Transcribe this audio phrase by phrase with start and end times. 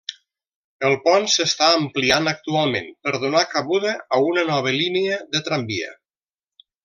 [0.87, 5.93] El pont s'està ampliant actualment per donar cabuda a una nova línia de tramvia.